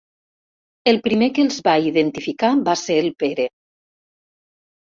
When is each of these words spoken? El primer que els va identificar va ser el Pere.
El 0.91 0.97
primer 1.07 1.27
que 1.35 1.43
els 1.47 1.59
va 1.69 1.75
identificar 1.89 2.51
va 2.71 2.77
ser 2.85 2.99
el 3.05 3.11
Pere. 3.25 3.47